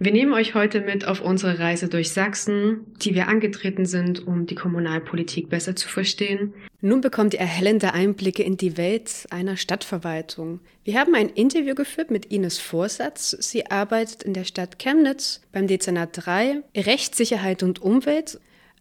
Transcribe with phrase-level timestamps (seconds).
[0.00, 4.46] Wir nehmen euch heute mit auf unsere Reise durch Sachsen, die wir angetreten sind, um
[4.46, 6.54] die Kommunalpolitik besser zu verstehen.
[6.80, 10.60] Nun bekommt ihr erhellende Einblicke in die Welt einer Stadtverwaltung.
[10.84, 13.30] Wir haben ein Interview geführt mit Ines Vorsatz.
[13.40, 18.38] Sie arbeitet in der Stadt Chemnitz beim Dezernat 3 Rechtssicherheit und Umwelt.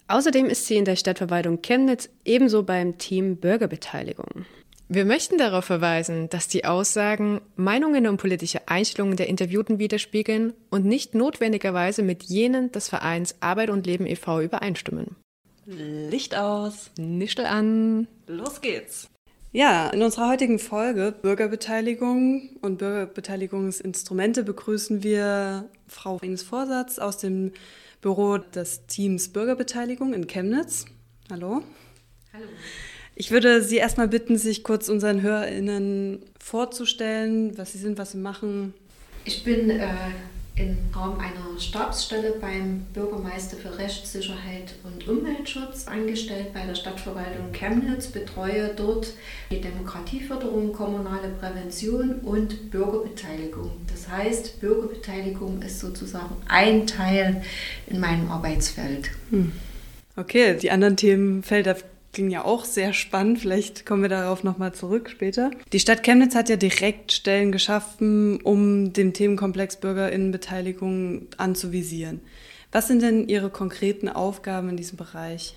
[0.08, 4.46] Außerdem ist sie in der Stadtverwaltung Chemnitz ebenso beim Team Bürgerbeteiligung.
[4.90, 10.86] Wir möchten darauf verweisen, dass die Aussagen Meinungen und politische Einstellungen der Interviewten widerspiegeln und
[10.86, 14.40] nicht notwendigerweise mit jenen des Vereins Arbeit und Leben e.V.
[14.40, 15.18] übereinstimmen.
[15.66, 16.92] Licht aus.
[16.98, 18.08] Nischel an.
[18.28, 19.10] Los geht's.
[19.52, 27.52] Ja, in unserer heutigen Folge Bürgerbeteiligung und Bürgerbeteiligungsinstrumente begrüßen wir Frau Ines Vorsatz aus dem
[28.00, 30.86] Büro des Teams Bürgerbeteiligung in Chemnitz.
[31.30, 31.62] Hallo.
[32.32, 32.46] Hallo.
[33.20, 38.20] Ich würde Sie erstmal bitten, sich kurz unseren HörerInnen vorzustellen, was Sie sind, was Sie
[38.20, 38.76] machen.
[39.26, 39.88] Ich bin äh,
[40.56, 48.06] im Raum einer Stabsstelle beim Bürgermeister für Rechtssicherheit und Umweltschutz angestellt bei der Stadtverwaltung Chemnitz,
[48.06, 49.08] betreue dort
[49.50, 53.72] die Demokratieförderung, kommunale Prävention und Bürgerbeteiligung.
[53.92, 57.42] Das heißt, Bürgerbeteiligung ist sozusagen ein Teil
[57.88, 59.10] in meinem Arbeitsfeld.
[59.32, 59.54] Hm.
[60.16, 61.78] Okay, die anderen Themenfelder
[62.14, 63.40] klingt ja auch sehr spannend.
[63.40, 65.52] Vielleicht kommen wir darauf nochmal zurück später.
[65.74, 72.22] Die Stadt Chemnitz hat ja direkt Stellen geschaffen, um den Themenkomplex Bürgerinnenbeteiligung anzuvisieren.
[72.72, 75.56] Was sind denn Ihre konkreten Aufgaben in diesem Bereich?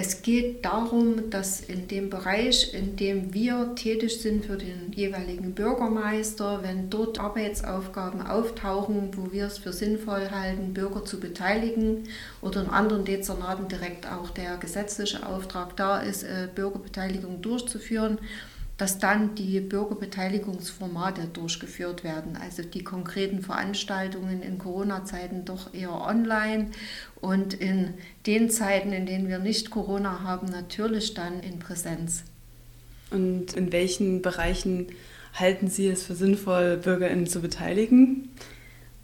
[0.00, 5.54] Es geht darum, dass in dem Bereich, in dem wir tätig sind für den jeweiligen
[5.54, 12.04] Bürgermeister, wenn dort Arbeitsaufgaben auftauchen, wo wir es für sinnvoll halten, Bürger zu beteiligen
[12.42, 18.18] oder in anderen Dezernaten direkt auch der gesetzliche Auftrag da ist, äh, Bürgerbeteiligung durchzuführen,
[18.78, 22.38] dass dann die Bürgerbeteiligungsformate durchgeführt werden.
[22.40, 26.68] Also die konkreten Veranstaltungen in Corona-Zeiten doch eher online
[27.20, 27.94] und in
[28.26, 32.22] den Zeiten, in denen wir nicht Corona haben, natürlich dann in Präsenz.
[33.10, 34.86] Und in welchen Bereichen
[35.34, 38.30] halten Sie es für sinnvoll, BürgerInnen zu beteiligen?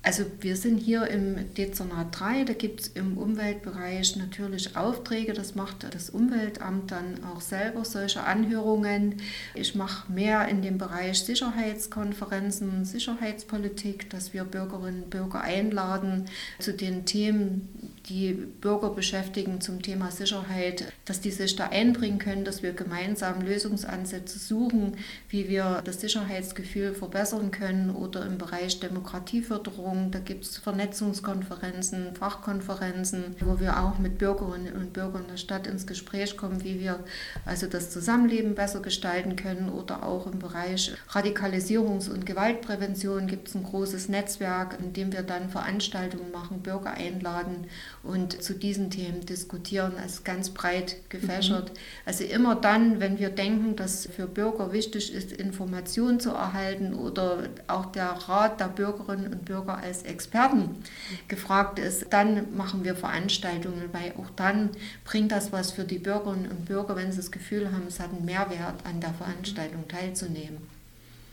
[0.04, 5.54] Also wir sind hier im Dezernat 3, da gibt es im Umweltbereich natürlich Aufträge, das
[5.54, 9.22] macht das Umweltamt dann auch selber solche Anhörungen.
[9.54, 16.26] Ich mache mehr in dem Bereich Sicherheitskonferenzen, Sicherheitspolitik, dass wir Bürgerinnen und Bürger einladen
[16.58, 17.70] zu den Themen,
[18.10, 23.40] die Bürger beschäftigen zum Thema Sicherheit, dass die sich da einbringen können, dass wir gemeinsam
[23.40, 24.98] Lösungsansätze suchen,
[25.30, 29.93] wie wir das Sicherheitsgefühl verbessern können oder im Bereich Demokratieförderung.
[30.10, 35.86] Da gibt es Vernetzungskonferenzen, Fachkonferenzen, wo wir auch mit Bürgerinnen und Bürgern der Stadt ins
[35.86, 37.00] Gespräch kommen, wie wir
[37.44, 43.54] also das Zusammenleben besser gestalten können oder auch im Bereich Radikalisierungs- und Gewaltprävention gibt es
[43.54, 47.66] ein großes Netzwerk, in dem wir dann Veranstaltungen machen, Bürger einladen
[48.02, 51.70] und zu diesen Themen diskutieren, also ganz breit gefächert.
[51.70, 51.78] Mhm.
[52.06, 57.44] Also immer dann, wenn wir denken, dass für Bürger wichtig ist, Informationen zu erhalten oder
[57.68, 60.82] auch der Rat der Bürgerinnen und Bürger als Experten
[61.28, 64.70] gefragt ist, dann machen wir Veranstaltungen, weil auch dann
[65.04, 68.10] bringt das was für die Bürgerinnen und Bürger, wenn sie das Gefühl haben, es hat
[68.10, 70.58] einen Mehrwert, an der Veranstaltung teilzunehmen.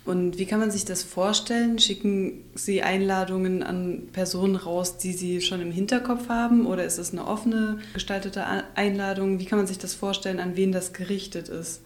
[0.03, 1.77] Und wie kann man sich das vorstellen?
[1.77, 6.65] Schicken Sie Einladungen an Personen raus, die Sie schon im Hinterkopf haben?
[6.65, 9.39] Oder ist es eine offene gestaltete Einladung?
[9.39, 11.81] Wie kann man sich das vorstellen, an wen das gerichtet ist?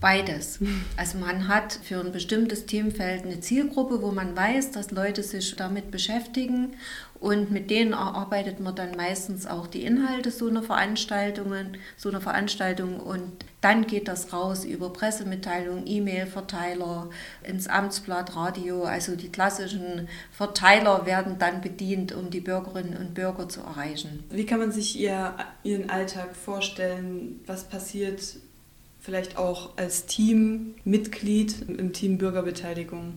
[0.00, 0.58] Beides.
[0.96, 5.56] Also man hat für ein bestimmtes Themenfeld eine Zielgruppe, wo man weiß, dass Leute sich
[5.56, 6.74] damit beschäftigen
[7.18, 12.20] und mit denen erarbeitet man dann meistens auch die Inhalte so einer Veranstaltungen, so einer
[12.20, 17.08] Veranstaltung und dann geht das raus über Pressemitteilungen, E-Mail-Verteiler,
[17.42, 18.84] ins Amtsblatt, Radio.
[18.84, 24.24] Also die klassischen Verteiler werden dann bedient, um die Bürgerinnen und Bürger zu erreichen.
[24.30, 25.34] Wie kann man sich ihr,
[25.64, 27.40] Ihren Alltag vorstellen?
[27.46, 28.20] Was passiert
[29.06, 33.14] vielleicht auch als Teammitglied im Team Bürgerbeteiligung?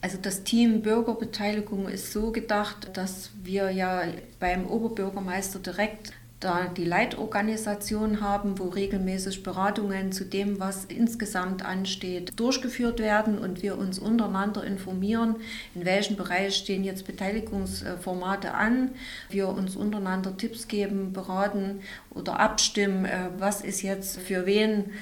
[0.00, 4.04] Also das Team Bürgerbeteiligung ist so gedacht, dass wir ja
[4.40, 6.14] beim Oberbürgermeister direkt
[6.46, 13.62] da die Leitorganisation haben, wo regelmäßig Beratungen zu dem, was insgesamt ansteht, durchgeführt werden und
[13.62, 15.36] wir uns untereinander informieren,
[15.74, 18.90] in welchem Bereich stehen jetzt Beteiligungsformate an,
[19.28, 24.92] wir uns untereinander Tipps geben, beraten oder abstimmen, äh, was ist jetzt für wen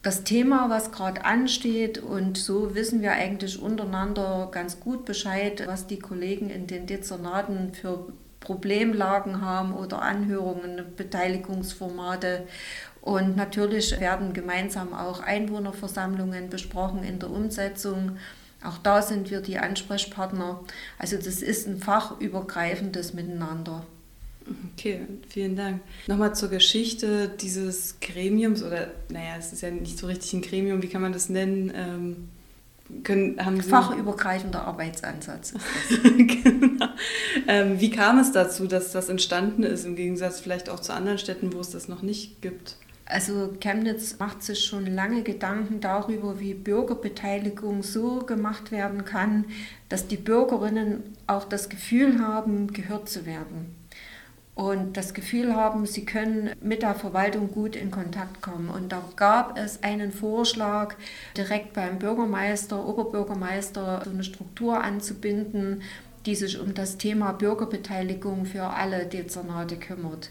[0.00, 1.98] das Thema, was gerade ansteht.
[1.98, 7.74] Und so wissen wir eigentlich untereinander ganz gut Bescheid, was die Kollegen in den Dezernaten
[7.74, 8.06] für
[8.46, 12.46] Problemlagen haben oder Anhörungen, Beteiligungsformate.
[13.00, 18.18] Und natürlich werden gemeinsam auch Einwohnerversammlungen besprochen in der Umsetzung.
[18.62, 20.60] Auch da sind wir die Ansprechpartner.
[20.96, 23.84] Also das ist ein fachübergreifendes Miteinander.
[24.72, 25.80] Okay, vielen Dank.
[26.06, 30.82] Nochmal zur Geschichte dieses Gremiums oder, naja, es ist ja nicht so richtig ein Gremium,
[30.82, 31.72] wie kann man das nennen?
[31.74, 32.28] Ähm,
[33.02, 35.54] können, Fachübergreifender Arbeitsansatz.
[36.02, 36.88] genau.
[37.48, 41.18] ähm, wie kam es dazu, dass das entstanden ist, im Gegensatz vielleicht auch zu anderen
[41.18, 42.76] Städten, wo es das noch nicht gibt?
[43.08, 49.44] Also Chemnitz macht sich schon lange Gedanken darüber, wie Bürgerbeteiligung so gemacht werden kann,
[49.88, 53.75] dass die Bürgerinnen auch das Gefühl haben, gehört zu werden
[54.56, 58.70] und das Gefühl haben, sie können mit der Verwaltung gut in Kontakt kommen.
[58.70, 60.94] Und da gab es einen Vorschlag,
[61.36, 65.82] direkt beim Bürgermeister, Oberbürgermeister so eine Struktur anzubinden,
[66.24, 70.30] die sich um das Thema Bürgerbeteiligung für alle Dezernate kümmert.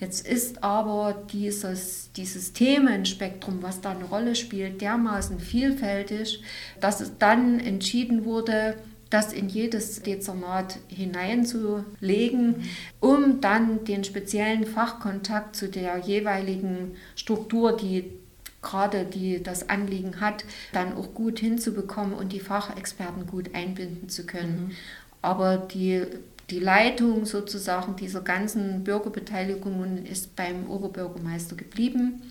[0.00, 6.42] Jetzt ist aber dieses, dieses Themenspektrum, was da eine Rolle spielt, dermaßen vielfältig,
[6.80, 8.74] dass es dann entschieden wurde,
[9.10, 12.62] das in jedes Dezernat hineinzulegen,
[13.00, 18.04] um dann den speziellen Fachkontakt zu der jeweiligen Struktur, die
[18.62, 24.26] gerade die das Anliegen hat, dann auch gut hinzubekommen und die Fachexperten gut einbinden zu
[24.26, 24.66] können.
[24.68, 24.70] Mhm.
[25.22, 26.04] Aber die,
[26.50, 32.22] die Leitung sozusagen dieser ganzen Bürgerbeteiligungen ist beim Oberbürgermeister geblieben.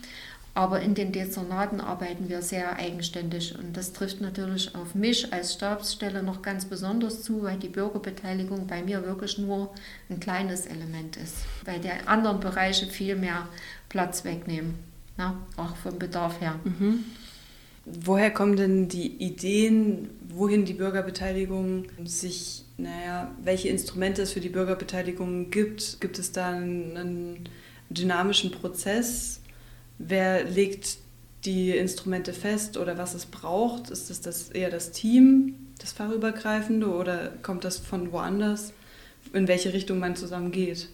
[0.60, 5.54] Aber in den Dezernaten arbeiten wir sehr eigenständig und das trifft natürlich auf mich als
[5.54, 9.74] Stabsstelle noch ganz besonders zu, weil die Bürgerbeteiligung bei mir wirklich nur
[10.10, 13.48] ein kleines Element ist, weil die anderen Bereiche viel mehr
[13.88, 14.74] Platz wegnehmen,
[15.16, 16.60] na, ne, auch vom Bedarf her.
[16.66, 17.06] Mhm.
[17.86, 24.50] Woher kommen denn die Ideen, wohin die Bürgerbeteiligung sich, naja, welche Instrumente es für die
[24.50, 26.02] Bürgerbeteiligung gibt?
[26.02, 27.50] Gibt es da einen, einen
[27.90, 29.39] dynamischen Prozess?
[30.00, 30.98] Wer legt
[31.46, 33.90] die Instrumente fest oder was es braucht?
[33.90, 38.74] Ist es das eher das Team, das fachübergreifende oder kommt das von woanders?
[39.34, 40.90] In welche Richtung man zusammen geht?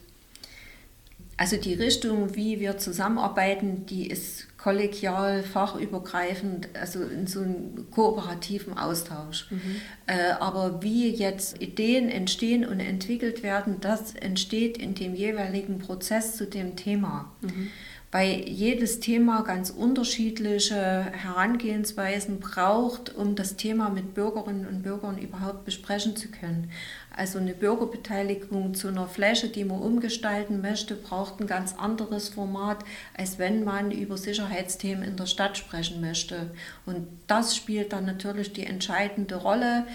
[1.37, 8.77] Also die Richtung, wie wir zusammenarbeiten, die ist kollegial, fachübergreifend, also in so einem kooperativen
[8.77, 9.51] Austausch.
[9.51, 9.75] Mhm.
[10.07, 16.37] Äh, aber wie jetzt Ideen entstehen und entwickelt werden, das entsteht in dem jeweiligen Prozess
[16.37, 17.31] zu dem Thema.
[17.41, 17.69] Mhm
[18.15, 25.65] weil jedes Thema ganz unterschiedliche Herangehensweisen braucht, um das Thema mit Bürgerinnen und Bürgern überhaupt
[25.65, 26.71] besprechen zu können.
[27.13, 32.85] Also eine Bürgerbeteiligung zu einer Fläche, die man umgestalten möchte, braucht ein ganz anderes Format,
[33.17, 36.51] als wenn man über Sicherheitsthemen in der Stadt sprechen möchte.
[36.85, 39.87] Und das spielt dann natürlich die entscheidende Rolle.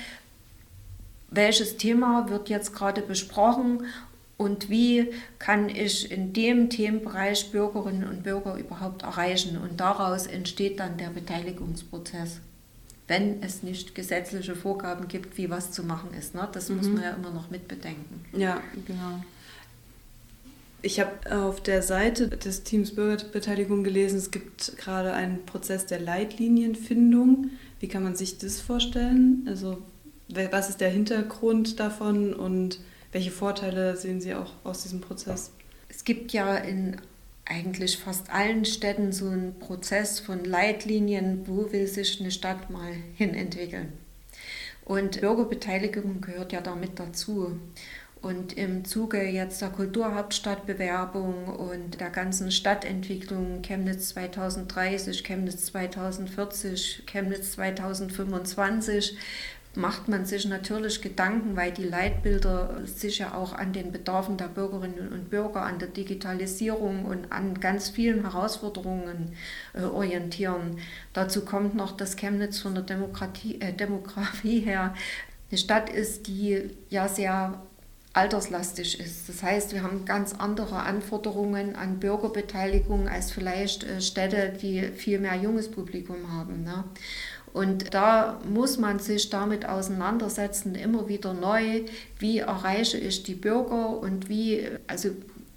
[1.31, 3.87] Welches Thema wird jetzt gerade besprochen
[4.41, 9.59] und wie kann ich in dem Themenbereich Bürgerinnen und Bürger überhaupt erreichen.
[9.59, 12.41] Und daraus entsteht dann der Beteiligungsprozess,
[13.07, 16.35] wenn es nicht gesetzliche Vorgaben gibt, wie was zu machen ist.
[16.35, 16.49] Ne?
[16.53, 16.77] Das mhm.
[16.79, 18.25] muss man ja immer noch mitbedenken.
[18.33, 19.23] Ja, genau.
[20.81, 26.01] Ich habe auf der Seite des Teams Bürgerbeteiligung gelesen, es gibt gerade einen Prozess der
[26.01, 27.51] Leitlinienfindung.
[27.79, 29.45] Wie kann man sich das vorstellen?
[29.47, 29.83] Also
[30.51, 32.81] was ist der Hintergrund davon und
[33.13, 35.53] welche Vorteile sehen Sie auch aus diesem Prozess?
[35.89, 36.97] Es gibt ja in
[37.45, 42.93] eigentlich fast allen Städten so einen Prozess von Leitlinien, wo will sich eine Stadt mal
[43.17, 43.93] hin entwickeln.
[44.85, 47.59] Und Bürgerbeteiligung gehört ja damit dazu.
[48.23, 57.53] Und im Zuge jetzt der Kulturhauptstadtbewerbung und der ganzen Stadtentwicklung Chemnitz 2030, Chemnitz 2040, Chemnitz
[57.53, 59.17] 2025
[59.75, 64.49] macht man sich natürlich Gedanken, weil die Leitbilder sich ja auch an den Bedarfen der
[64.49, 69.37] Bürgerinnen und Bürger, an der Digitalisierung und an ganz vielen Herausforderungen
[69.73, 70.79] äh, orientieren.
[71.13, 74.95] Dazu kommt noch, dass Chemnitz von der Demokratie, äh, Demografie her
[75.51, 77.61] eine Stadt ist, die ja sehr
[78.13, 79.29] alterslastig ist.
[79.29, 85.21] Das heißt, wir haben ganz andere Anforderungen an Bürgerbeteiligung als vielleicht äh, Städte, die viel
[85.21, 86.65] mehr junges Publikum haben.
[86.65, 86.85] Ne?
[87.53, 91.83] Und da muss man sich damit auseinandersetzen, immer wieder neu,
[92.19, 95.11] wie erreiche ich die Bürger und wie, also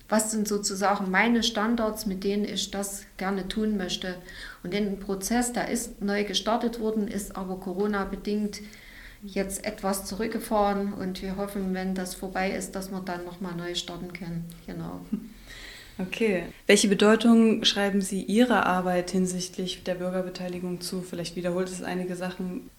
[0.10, 4.16] was sind sozusagen meine Standards, mit denen ich das gerne tun möchte.
[4.64, 8.62] Und den Prozess, der ist neu gestartet worden, ist aber Corona-bedingt
[9.24, 13.74] jetzt etwas zurückgefahren und wir hoffen, wenn das vorbei ist, dass wir dann nochmal neu
[13.74, 14.46] starten können.
[14.68, 15.00] Genau.
[16.00, 16.44] Okay.
[16.66, 21.02] Welche Bedeutung schreiben Sie Ihrer Arbeit hinsichtlich der Bürgerbeteiligung zu?
[21.02, 22.70] Vielleicht wiederholt es einige Sachen.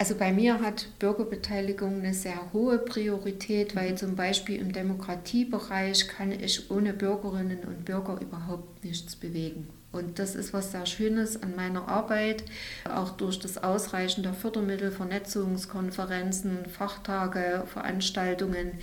[0.00, 6.32] Also bei mir hat Bürgerbeteiligung eine sehr hohe Priorität, weil zum Beispiel im Demokratiebereich kann
[6.32, 9.68] ich ohne Bürgerinnen und Bürger überhaupt nichts bewegen.
[9.92, 12.44] Und das ist was sehr Schönes an meiner Arbeit,
[12.88, 18.78] auch durch das Ausreichen der Fördermittel, Vernetzungskonferenzen, Fachtage, Veranstaltungen.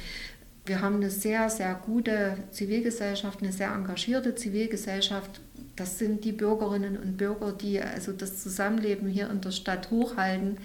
[0.67, 5.39] Wir haben eine sehr, sehr gute Zivilgesellschaft, eine sehr engagierte Zivilgesellschaft.
[5.77, 10.57] Das sind die Bürgerinnen und Bürger, die also das Zusammenleben hier in der Stadt hochhalten.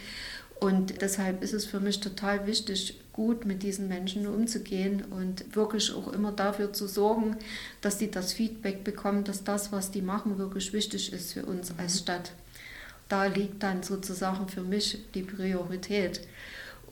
[0.59, 5.95] Und deshalb ist es für mich total wichtig, gut mit diesen Menschen umzugehen und wirklich
[5.95, 7.37] auch immer dafür zu sorgen,
[7.81, 11.73] dass sie das Feedback bekommen, dass das, was die machen, wirklich wichtig ist für uns
[11.79, 12.33] als Stadt.
[13.09, 16.23] Da liegt dann sozusagen für mich die Priorität.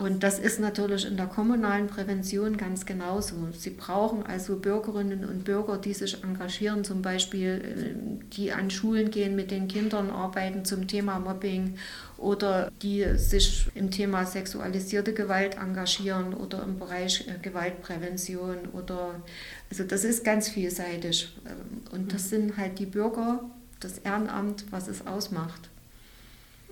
[0.00, 3.34] Und das ist natürlich in der kommunalen Prävention ganz genauso.
[3.52, 9.10] Sie brauchen also Bürgerinnen und Bürger, die sich engagieren, zum Beispiel, äh, die an Schulen
[9.10, 11.76] gehen, mit den Kindern arbeiten zum Thema Mobbing
[12.16, 19.20] oder die sich im Thema sexualisierte Gewalt engagieren oder im Bereich äh, Gewaltprävention oder
[19.68, 21.36] also das ist ganz vielseitig.
[21.44, 23.44] Ähm, und das sind halt die Bürger,
[23.80, 25.68] das Ehrenamt, was es ausmacht.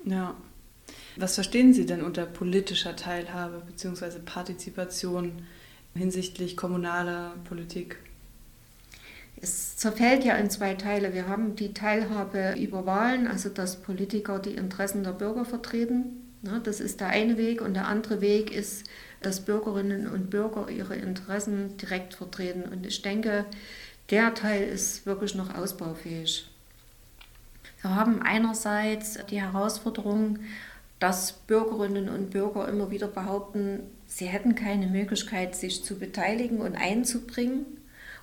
[0.06, 0.34] Ja.
[1.20, 4.20] Was verstehen Sie denn unter politischer Teilhabe bzw.
[4.24, 5.42] Partizipation
[5.92, 7.96] hinsichtlich kommunaler Politik?
[9.40, 11.14] Es zerfällt ja in zwei Teile.
[11.14, 16.22] Wir haben die Teilhabe über Wahlen, also dass Politiker die Interessen der Bürger vertreten.
[16.62, 17.62] Das ist der eine Weg.
[17.62, 18.88] Und der andere Weg ist,
[19.20, 22.62] dass Bürgerinnen und Bürger ihre Interessen direkt vertreten.
[22.62, 23.44] Und ich denke,
[24.10, 26.48] der Teil ist wirklich noch ausbaufähig.
[27.82, 30.38] Wir haben einerseits die Herausforderung,
[30.98, 36.74] dass Bürgerinnen und Bürger immer wieder behaupten, sie hätten keine Möglichkeit, sich zu beteiligen und
[36.74, 37.66] einzubringen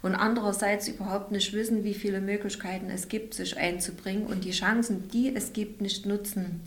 [0.02, 5.10] und andererseits überhaupt nicht wissen, wie viele Möglichkeiten es gibt, sich einzubringen und die Chancen,
[5.10, 6.62] die es gibt, nicht nutzen.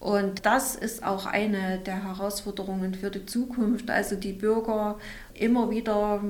[0.00, 4.98] Und das ist auch eine der Herausforderungen für die Zukunft, also die Bürger
[5.34, 6.22] immer wieder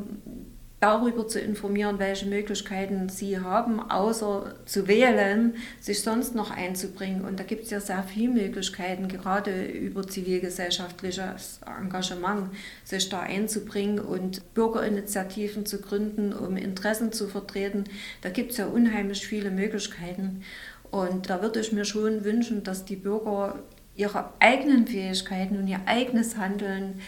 [0.80, 7.24] darüber zu informieren, welche Möglichkeiten sie haben, außer zu wählen, sich sonst noch einzubringen.
[7.24, 12.48] Und da gibt es ja sehr viele Möglichkeiten, gerade über zivilgesellschaftliches Engagement,
[12.82, 17.84] sich da einzubringen und Bürgerinitiativen zu gründen, um Interessen zu vertreten.
[18.22, 20.42] Da gibt es ja unheimlich viele Möglichkeiten.
[20.90, 23.62] Und da würde ich mir schon wünschen, dass die Bürger
[23.96, 27.00] ihre eigenen Fähigkeiten und ihr eigenes Handeln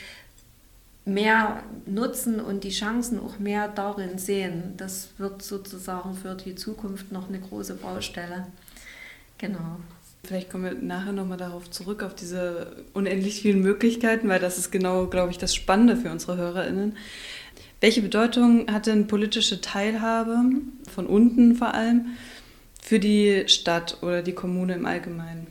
[1.04, 4.75] mehr nutzen und die Chancen auch mehr darin sehen.
[4.76, 8.47] Das wird sozusagen für die Zukunft noch eine große Baustelle.
[9.38, 9.80] Genau.
[10.25, 14.71] Vielleicht kommen wir nachher nochmal darauf zurück, auf diese unendlich vielen Möglichkeiten, weil das ist
[14.71, 16.97] genau, glaube ich, das Spannende für unsere HörerInnen.
[17.80, 20.38] Welche Bedeutung hat denn politische Teilhabe,
[20.88, 22.06] von unten vor allem,
[22.80, 25.49] für die Stadt oder die Kommune im Allgemeinen?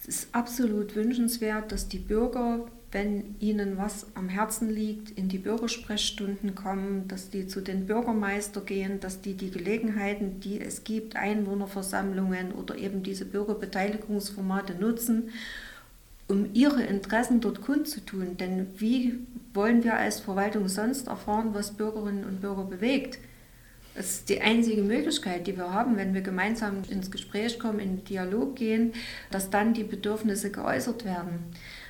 [0.00, 5.38] Es ist absolut wünschenswert, dass die Bürger wenn ihnen was am Herzen liegt, in die
[5.38, 11.14] Bürgersprechstunden kommen, dass die zu den Bürgermeister gehen, dass die die Gelegenheiten, die es gibt,
[11.14, 15.30] Einwohnerversammlungen oder eben diese Bürgerbeteiligungsformate nutzen,
[16.28, 18.38] um ihre Interessen dort kundzutun.
[18.38, 19.18] Denn wie
[19.52, 23.18] wollen wir als Verwaltung sonst erfahren, was Bürgerinnen und Bürger bewegt?
[23.94, 27.96] Das ist die einzige Möglichkeit, die wir haben, wenn wir gemeinsam ins Gespräch kommen, in
[27.96, 28.92] den Dialog gehen,
[29.30, 31.40] dass dann die Bedürfnisse geäußert werden.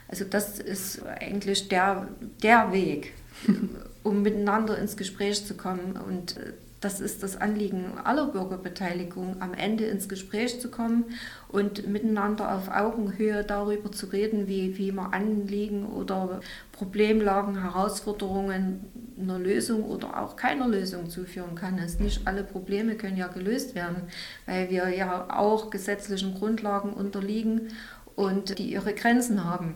[0.08, 2.08] Also das ist eigentlich der,
[2.42, 3.12] der Weg,
[4.02, 5.96] um miteinander ins Gespräch zu kommen.
[5.96, 11.04] Und äh, das ist das Anliegen aller Bürgerbeteiligung, am Ende ins Gespräch zu kommen
[11.48, 18.84] und miteinander auf Augenhöhe darüber zu reden, wie, wie man Anliegen oder Problemlagen, Herausforderungen
[19.20, 21.78] einer Lösung oder auch keiner Lösung zuführen kann.
[21.78, 24.02] Es nicht alle Probleme können ja gelöst werden,
[24.46, 27.72] weil wir ja auch gesetzlichen Grundlagen unterliegen
[28.14, 29.74] und die ihre Grenzen haben.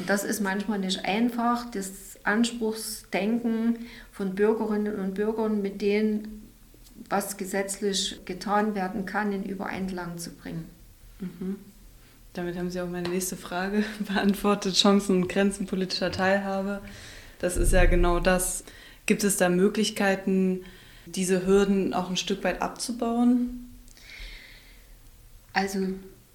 [0.00, 3.80] Und das ist manchmal nicht einfach, das Anspruchsdenken
[4.10, 6.48] von Bürgerinnen und Bürgern mit denen,
[7.10, 10.64] was gesetzlich getan werden kann, in Übereinklang zu bringen.
[11.18, 11.56] Mhm.
[12.32, 16.80] Damit haben Sie auch meine nächste Frage beantwortet, Chancen und Grenzen politischer Teilhabe.
[17.38, 18.64] Das ist ja genau das.
[19.04, 20.64] Gibt es da Möglichkeiten,
[21.04, 23.70] diese Hürden auch ein Stück weit abzubauen?
[25.52, 25.88] Also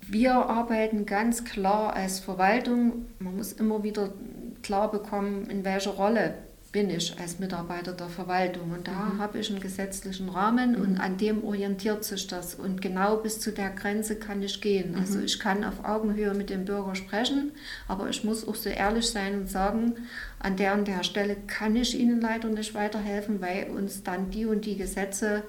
[0.07, 3.05] wir arbeiten ganz klar als Verwaltung.
[3.19, 4.13] Man muss immer wieder
[4.61, 6.35] klar bekommen, in welcher Rolle
[6.75, 8.71] bin ich als Mitarbeiter der Verwaltung.
[8.71, 9.19] Und da mhm.
[9.19, 10.81] habe ich einen gesetzlichen Rahmen mhm.
[10.81, 12.53] und an dem orientiert sich das.
[12.53, 14.91] Und genau bis zu der Grenze kann ich gehen.
[14.91, 14.97] Mhm.
[14.97, 17.53] Also ich kann auf Augenhöhe mit dem Bürger sprechen,
[17.87, 19.93] aber ich muss auch so ehrlich sein und sagen,
[20.39, 24.45] an der und der Stelle kann ich Ihnen leider nicht weiterhelfen, weil uns dann die
[24.45, 25.43] und die Gesetze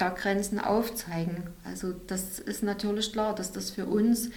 [0.00, 1.44] da Grenzen aufzeigen.
[1.64, 4.30] Also das ist natürlich klar, dass das für uns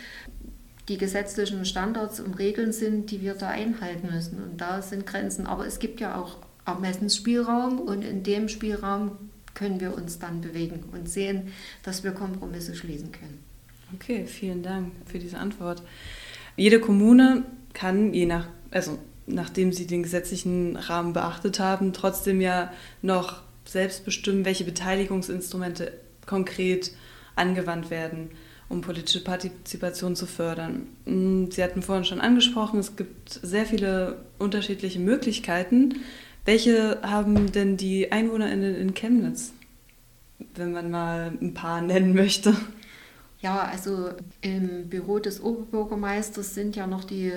[0.89, 4.43] die gesetzlichen Standards und Regeln sind, die wir da einhalten müssen.
[4.43, 5.47] Und da sind Grenzen.
[5.47, 9.17] Aber es gibt ja auch Ermessensspielraum und in dem Spielraum
[9.53, 11.53] können wir uns dann bewegen und sehen,
[11.83, 13.39] dass wir Kompromisse schließen können.
[13.95, 15.83] Okay, vielen Dank für diese Antwort.
[16.57, 17.43] Jede Kommune
[17.73, 24.05] kann, je nach, also nachdem sie den gesetzlichen Rahmen beachtet haben, trotzdem ja noch selbst
[24.05, 25.91] bestimmen, welche Beteiligungsinstrumente
[26.25, 26.91] konkret
[27.35, 28.29] angewandt werden
[28.73, 30.87] um politische Partizipation zu fördern.
[31.05, 36.01] Mm, Sie hatten vorhin schon angesprochen, es gibt sehr viele unterschiedliche Möglichkeiten.
[36.45, 39.53] Welche haben denn die EinwohnerInnen in Chemnitz,
[40.55, 42.55] wenn man mal ein paar nennen möchte?
[43.41, 44.09] Ja, also
[44.41, 47.31] im Büro des Oberbürgermeisters sind ja noch die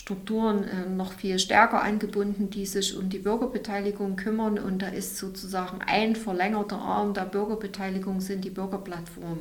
[0.00, 4.58] Strukturen äh, noch viel stärker angebunden, die sich um die Bürgerbeteiligung kümmern.
[4.58, 9.40] Und da ist sozusagen ein verlängerter Arm der Bürgerbeteiligung sind die Bürgerplattformen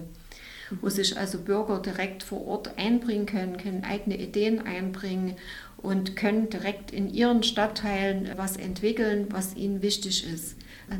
[0.82, 5.36] wo sich also Bürger direkt vor Ort einbringen können, können eigene Ideen einbringen
[5.78, 10.58] und können direkt in ihren Stadtteilen was entwickeln, was ihnen wichtig ist.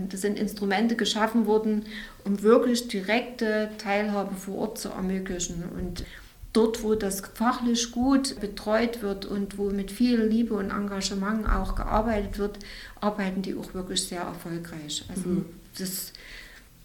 [0.10, 1.86] Das sind Instrumente geschaffen worden,
[2.24, 5.64] um wirklich direkte Teilhabe vor Ort zu ermöglichen.
[5.78, 6.04] Und
[6.54, 11.76] dort, wo das fachlich gut betreut wird und wo mit viel Liebe und Engagement auch
[11.76, 12.60] gearbeitet wird,
[13.00, 15.06] arbeiten die auch wirklich sehr erfolgreich.
[15.10, 15.46] Also mhm.
[15.78, 16.14] das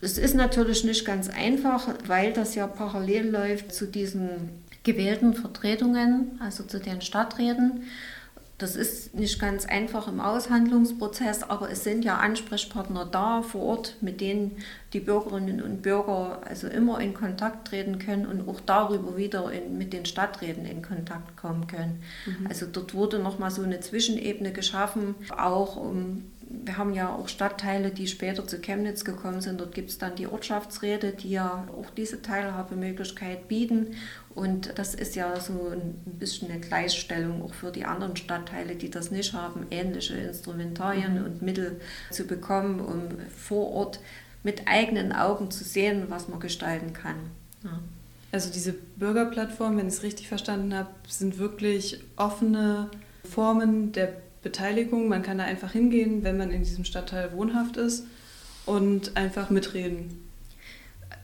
[0.05, 4.51] das ist natürlich nicht ganz einfach, weil das ja parallel läuft zu diesen
[4.83, 7.85] gewählten Vertretungen, also zu den Stadträten.
[8.59, 13.97] Das ist nicht ganz einfach im Aushandlungsprozess, aber es sind ja Ansprechpartner da vor Ort,
[14.01, 14.57] mit denen
[14.93, 19.77] die Bürgerinnen und Bürger also immer in Kontakt treten können und auch darüber wieder in,
[19.77, 22.01] mit den Stadträten in Kontakt kommen können.
[22.27, 22.47] Mhm.
[22.47, 26.23] Also dort wurde nochmal so eine Zwischenebene geschaffen, auch um
[26.63, 29.61] wir haben ja auch Stadtteile, die später zu Chemnitz gekommen sind.
[29.61, 33.95] Dort gibt es dann die Ortschaftsräte, die ja auch diese Teilhabemöglichkeit bieten.
[34.35, 38.91] Und das ist ja so ein bisschen eine Gleichstellung auch für die anderen Stadtteile, die
[38.91, 41.25] das nicht haben, ähnliche Instrumentarien mhm.
[41.25, 43.03] und Mittel zu bekommen, um
[43.37, 44.01] vor Ort
[44.43, 47.17] mit eigenen Augen zu sehen, was man gestalten kann.
[47.63, 47.79] Ja.
[48.33, 52.91] Also diese Bürgerplattformen, wenn ich es richtig verstanden habe, sind wirklich offene
[53.23, 55.09] Formen der Beteiligung.
[55.09, 58.05] Man kann da einfach hingehen, wenn man in diesem Stadtteil wohnhaft ist
[58.67, 60.24] und einfach mitreden.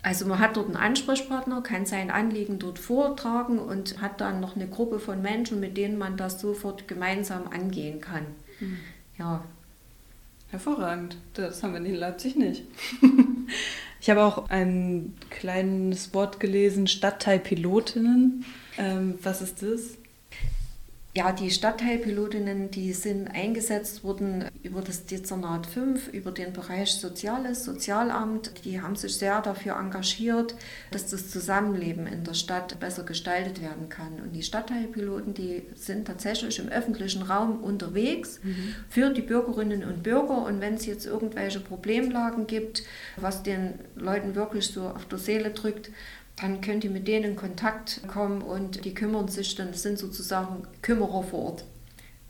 [0.03, 4.57] Also man hat dort einen Ansprechpartner, kann sein Anliegen dort vortragen und hat dann noch
[4.57, 8.27] eine Gruppe von Menschen, mit denen man das sofort gemeinsam angehen kann.
[8.61, 8.79] Mhm.
[9.19, 9.45] Ja.
[10.49, 11.17] Hervorragend.
[11.35, 12.65] Das haben wir in Leipzig nicht.
[14.01, 18.45] ich habe auch ein kleines Wort gelesen, Stadtteilpilotinnen.
[18.79, 20.00] Ähm, was ist das?
[21.13, 27.65] Ja, die Stadtteilpilotinnen, die sind eingesetzt worden über das Dezernat 5, über den Bereich Soziales,
[27.65, 28.65] Sozialamt.
[28.65, 30.55] Die haben sich sehr dafür engagiert,
[30.93, 34.21] dass das Zusammenleben in der Stadt besser gestaltet werden kann.
[34.23, 38.77] Und die Stadtteilpiloten, die sind tatsächlich im öffentlichen Raum unterwegs mhm.
[38.89, 40.47] für die Bürgerinnen und Bürger.
[40.47, 42.85] Und wenn es jetzt irgendwelche Problemlagen gibt,
[43.17, 45.91] was den Leuten wirklich so auf der Seele drückt,
[46.41, 49.99] dann könnt ihr mit denen in Kontakt kommen und die kümmern sich dann, das sind
[49.99, 51.65] sozusagen Kümmerer vor Ort.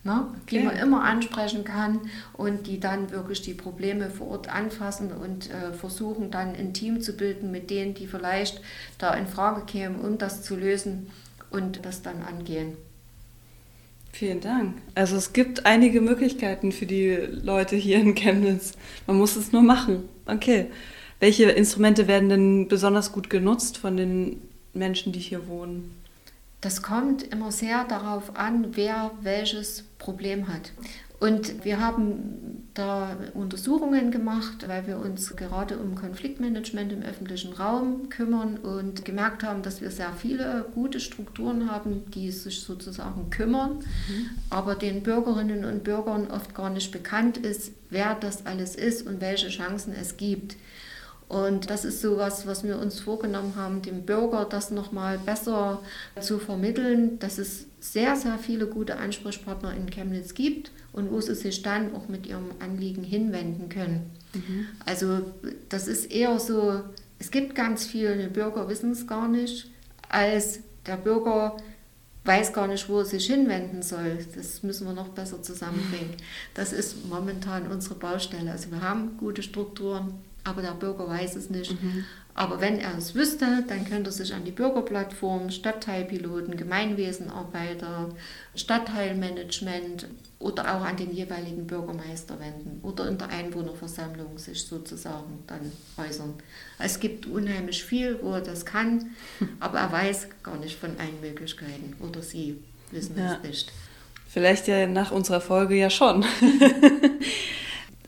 [0.02, 0.26] Ne?
[0.42, 0.58] Okay.
[0.58, 2.00] Die man immer ansprechen kann
[2.32, 7.02] und die dann wirklich die Probleme vor Ort anfassen und äh, versuchen dann ein Team
[7.02, 8.62] zu bilden mit denen, die vielleicht
[8.98, 11.10] da in Frage kämen, um das zu lösen
[11.50, 12.76] und das dann angehen.
[14.12, 14.76] Vielen Dank.
[14.94, 18.72] Also es gibt einige Möglichkeiten für die Leute hier in Chemnitz.
[19.06, 20.08] Man muss es nur machen.
[20.26, 20.66] Okay.
[21.20, 24.40] Welche Instrumente werden denn besonders gut genutzt von den
[24.72, 25.94] Menschen, die hier wohnen?
[26.62, 30.72] Das kommt immer sehr darauf an, wer welches Problem hat.
[31.20, 38.08] Und wir haben da Untersuchungen gemacht, weil wir uns gerade um Konfliktmanagement im öffentlichen Raum
[38.08, 43.80] kümmern und gemerkt haben, dass wir sehr viele gute Strukturen haben, die sich sozusagen kümmern,
[43.80, 44.30] mhm.
[44.48, 49.20] aber den Bürgerinnen und Bürgern oft gar nicht bekannt ist, wer das alles ist und
[49.20, 50.56] welche Chancen es gibt.
[51.30, 55.80] Und das ist so was, was wir uns vorgenommen haben, dem Bürger das nochmal besser
[56.20, 61.36] zu vermitteln, dass es sehr, sehr viele gute Ansprechpartner in Chemnitz gibt und wo sie
[61.36, 64.10] sich dann auch mit ihrem Anliegen hinwenden können.
[64.34, 64.66] Mhm.
[64.84, 65.20] Also
[65.68, 66.80] das ist eher so,
[67.20, 69.70] es gibt ganz viele Bürger wissen es gar nicht,
[70.08, 71.58] als der Bürger
[72.24, 74.18] weiß gar nicht, wo er sich hinwenden soll.
[74.34, 76.14] Das müssen wir noch besser zusammenbringen.
[76.54, 78.50] Das ist momentan unsere Baustelle.
[78.50, 80.14] Also wir haben gute Strukturen,
[80.44, 81.80] aber der Bürger weiß es nicht.
[81.82, 82.04] Mhm.
[82.34, 88.08] Aber wenn er es wüsste, dann könnte er sich an die Bürgerplattform, Stadtteilpiloten, Gemeinwesenarbeiter,
[88.54, 90.06] Stadtteilmanagement
[90.38, 96.34] oder auch an den jeweiligen Bürgermeister wenden oder in der Einwohnerversammlung sich sozusagen dann äußern.
[96.78, 99.10] Es gibt unheimlich viel, wo er das kann,
[99.60, 103.34] aber er weiß gar nicht von allen Möglichkeiten oder sie wissen ja.
[103.34, 103.72] es nicht.
[104.28, 106.24] Vielleicht ja nach unserer Folge ja schon.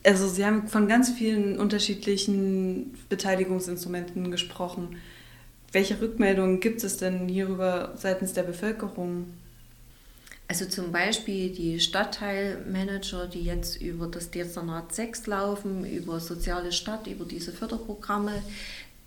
[0.03, 4.97] also Sie haben von ganz vielen unterschiedlichen Beteiligungsinstrumenten gesprochen.
[5.71, 9.25] Welche Rückmeldungen gibt es denn hierüber seitens der Bevölkerung?
[10.47, 17.07] Also zum Beispiel die Stadtteilmanager, die jetzt über das Dezernat 6 laufen, über Soziale Stadt,
[17.07, 18.43] über diese Förderprogramme,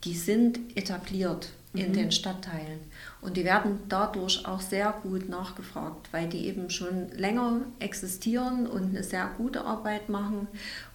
[0.05, 1.51] die sind etabliert.
[1.77, 2.81] In den Stadtteilen.
[3.21, 8.91] Und die werden dadurch auch sehr gut nachgefragt, weil die eben schon länger existieren und
[8.91, 10.49] eine sehr gute Arbeit machen.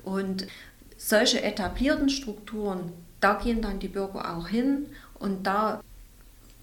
[0.04, 0.48] Und
[0.98, 4.88] solche etablierten Strukturen, da gehen dann die Bürger auch hin
[5.20, 5.82] und da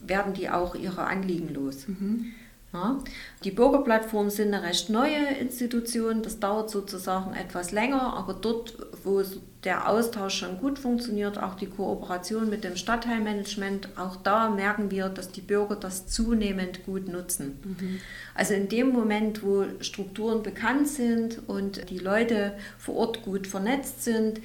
[0.01, 1.89] werden die auch ihre Anliegen los.
[1.89, 2.33] Mhm.
[2.73, 2.99] Ja.
[3.45, 9.23] Die Bürgerplattformen sind eine recht neue Institution, das dauert sozusagen etwas länger, aber dort, wo
[9.65, 15.09] der Austausch schon gut funktioniert, auch die Kooperation mit dem Stadtteilmanagement, auch da merken wir,
[15.09, 17.59] dass die Bürger das zunehmend gut nutzen.
[17.65, 18.01] Mhm.
[18.35, 24.05] Also in dem Moment, wo Strukturen bekannt sind und die Leute vor Ort gut vernetzt
[24.05, 24.41] sind,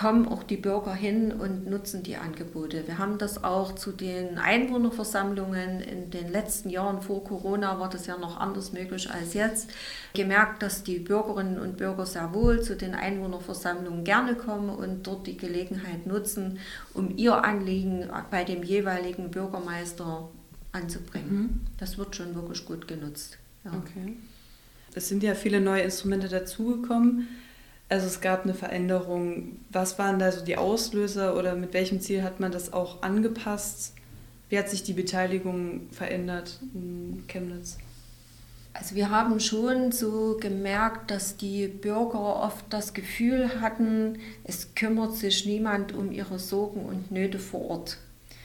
[0.00, 2.86] kommen auch die Bürger hin und nutzen die Angebote.
[2.86, 8.06] Wir haben das auch zu den Einwohnerversammlungen in den letzten Jahren vor Corona war das
[8.06, 9.68] ja noch anders möglich als jetzt.
[10.14, 15.26] Gemerkt, dass die Bürgerinnen und Bürger sehr wohl zu den Einwohnerversammlungen gerne kommen und dort
[15.26, 16.60] die Gelegenheit nutzen,
[16.94, 20.30] um ihr Anliegen bei dem jeweiligen Bürgermeister
[20.72, 21.30] anzubringen.
[21.30, 21.60] Mhm.
[21.76, 23.36] Das wird schon wirklich gut genutzt.
[23.66, 23.72] Ja.
[23.72, 24.16] Okay.
[24.94, 27.28] Es sind ja viele neue Instrumente dazugekommen.
[27.90, 29.58] Also es gab eine Veränderung.
[29.70, 33.94] Was waren da so die Auslöser oder mit welchem Ziel hat man das auch angepasst?
[34.48, 37.78] Wie hat sich die Beteiligung verändert in Chemnitz?
[38.72, 45.16] Also wir haben schon so gemerkt, dass die Bürger oft das Gefühl hatten, es kümmert
[45.16, 47.98] sich niemand um ihre Sorgen und Nöte vor Ort.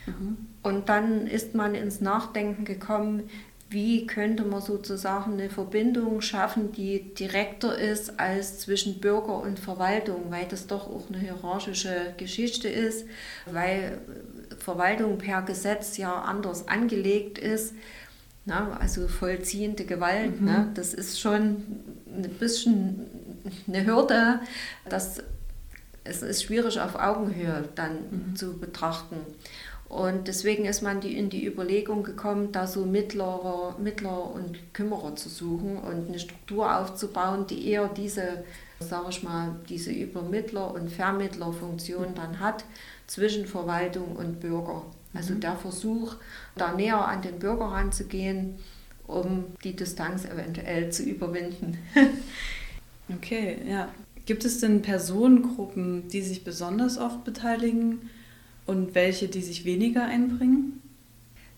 [0.08, 0.38] Mhm.
[0.64, 3.30] Und dann ist man ins Nachdenken gekommen,
[3.70, 10.26] wie könnte man sozusagen eine Verbindung schaffen, die direkter ist als zwischen Bürger und Verwaltung,
[10.30, 13.06] weil das doch auch eine hierarchische Geschichte ist,
[13.46, 14.00] weil
[14.60, 17.74] Verwaltung per Gesetz ja anders angelegt ist.
[18.48, 20.46] Na, also vollziehende Gewalt, mhm.
[20.46, 21.64] ne, das ist schon
[22.06, 23.08] ein bisschen
[23.68, 24.42] eine Hürde,
[24.88, 25.24] das
[26.06, 28.36] es ist schwierig auf Augenhöhe dann mhm.
[28.36, 29.18] zu betrachten.
[29.96, 35.16] Und deswegen ist man die, in die Überlegung gekommen, da so Mittlerer, Mittler und Kümmerer
[35.16, 38.44] zu suchen und eine Struktur aufzubauen, die eher diese,
[38.82, 42.66] sage ich mal, diese Übermittler- und Vermittlerfunktion dann hat
[43.08, 44.82] zwischen Verwaltung und Bürger.
[45.14, 45.40] Also mhm.
[45.40, 46.16] der Versuch,
[46.58, 48.56] da näher an den Bürger ranzugehen,
[49.08, 51.78] um die Distanz eventuell zu überwinden.
[53.16, 53.88] okay, ja.
[54.26, 58.10] Gibt es denn Personengruppen, die sich besonders oft beteiligen?
[58.66, 60.82] Und welche, die sich weniger einbringen?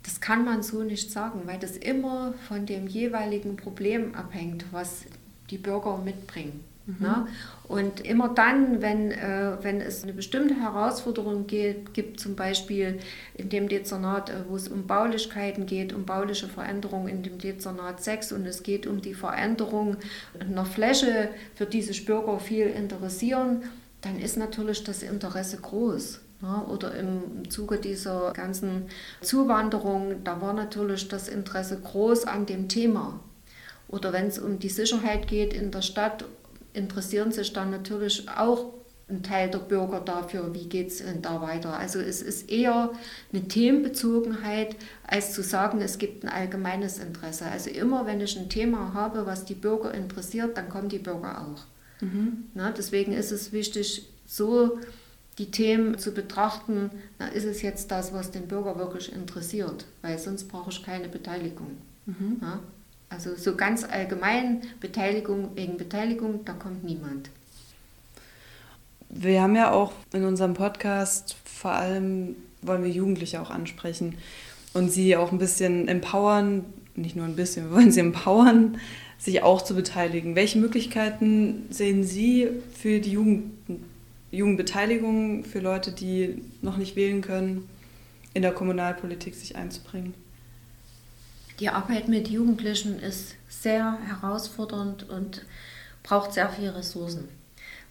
[0.03, 5.05] Das kann man so nicht sagen, weil das immer von dem jeweiligen Problem abhängt, was
[5.49, 6.63] die Bürger mitbringen.
[6.87, 6.95] Mhm.
[6.99, 7.27] Ne?
[7.67, 12.99] Und immer dann, wenn, äh, wenn es eine bestimmte Herausforderung geht, gibt, zum Beispiel
[13.35, 18.01] in dem Dezernat, äh, wo es um Baulichkeiten geht, um bauliche Veränderungen in dem Dezernat
[18.01, 19.97] 6 und es geht um die Veränderung
[20.39, 23.63] einer Fläche, für die sich Bürger viel interessieren,
[24.01, 26.21] dann ist natürlich das Interesse groß.
[26.41, 28.85] Oder im Zuge dieser ganzen
[29.21, 33.19] Zuwanderung, da war natürlich das Interesse groß an dem Thema.
[33.87, 36.25] Oder wenn es um die Sicherheit geht in der Stadt,
[36.73, 38.73] interessieren sich dann natürlich auch
[39.09, 41.77] ein Teil der Bürger dafür, wie geht es denn da weiter.
[41.77, 42.91] Also es ist eher
[43.31, 44.75] eine Themenbezogenheit,
[45.07, 47.45] als zu sagen, es gibt ein allgemeines Interesse.
[47.45, 51.41] Also immer, wenn ich ein Thema habe, was die Bürger interessiert, dann kommen die Bürger
[51.41, 52.03] auch.
[52.03, 52.49] Mhm.
[52.53, 54.77] Na, deswegen ist es wichtig, so
[55.37, 60.17] die Themen zu betrachten, na, ist es jetzt das, was den Bürger wirklich interessiert, weil
[60.17, 61.77] sonst brauche ich keine Beteiligung.
[62.05, 62.37] Mhm.
[62.41, 62.59] Ja?
[63.09, 67.29] Also so ganz allgemein Beteiligung wegen Beteiligung, da kommt niemand.
[69.09, 74.15] Wir haben ja auch in unserem Podcast vor allem wollen wir Jugendliche auch ansprechen
[74.73, 78.79] und sie auch ein bisschen empowern, nicht nur ein bisschen, wir wollen sie empowern,
[79.17, 80.35] sich auch zu beteiligen.
[80.35, 82.47] Welche Möglichkeiten sehen Sie
[82.79, 83.51] für die Jugend
[84.37, 87.67] Jugendbeteiligung für Leute, die noch nicht wählen können,
[88.33, 90.13] in der Kommunalpolitik sich einzubringen?
[91.59, 95.43] Die Arbeit mit Jugendlichen ist sehr herausfordernd und
[96.03, 97.27] braucht sehr viele Ressourcen,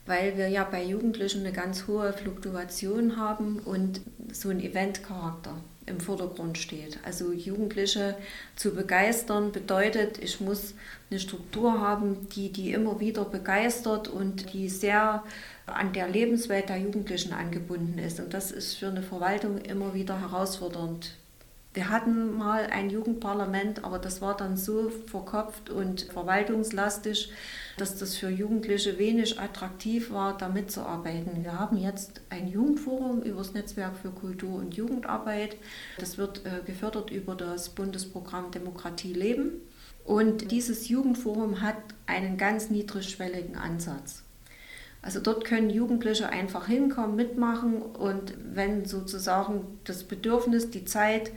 [0.06, 4.00] weil wir ja bei Jugendlichen eine ganz hohe Fluktuation haben und
[4.32, 5.56] so ein Eventcharakter
[5.87, 6.98] im Vordergrund steht.
[7.04, 8.16] Also Jugendliche
[8.54, 10.74] zu begeistern bedeutet, ich muss
[11.11, 15.24] eine Struktur haben, die die immer wieder begeistert und die sehr
[15.66, 18.20] an der Lebenswelt der Jugendlichen angebunden ist.
[18.20, 21.14] Und das ist für eine Verwaltung immer wieder herausfordernd.
[21.76, 27.31] Wir hatten mal ein Jugendparlament, aber das war dann so verkopft und verwaltungslastig,
[27.76, 31.44] dass das für Jugendliche wenig attraktiv war, da mitzuarbeiten.
[31.44, 35.59] Wir haben jetzt ein Jugendforum über das Netzwerk für Kultur und Jugendarbeit.
[35.98, 39.61] Das wird äh, gefördert über das Bundesprogramm Demokratie leben.
[40.07, 41.76] Und dieses Jugendforum hat
[42.07, 44.22] einen ganz niedrigschwelligen Ansatz.
[45.02, 51.30] Also dort können Jugendliche einfach hinkommen, mitmachen und wenn sozusagen das Bedürfnis, die Zeit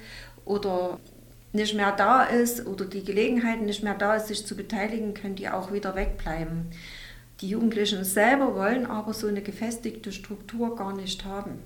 [0.46, 1.00] oder
[1.54, 5.36] nicht mehr da ist oder die Gelegenheit nicht mehr da ist, sich zu beteiligen, können
[5.36, 6.72] die auch wieder wegbleiben.
[7.42, 11.60] Die Jugendlichen selber wollen aber so eine gefestigte Struktur gar nicht haben.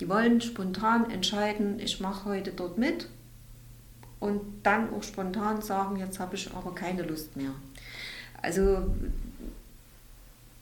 [0.00, 3.08] Die wollen spontan entscheiden, ich mache heute dort mit
[4.20, 7.50] und dann auch spontan sagen, jetzt habe ich aber keine Lust mehr.
[8.40, 8.94] Also